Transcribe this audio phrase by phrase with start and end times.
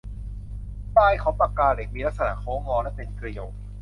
[0.95, 3.45] ปลายของปากกาเหล็กมีลักษณะโค้งงอและเป็นเกลียว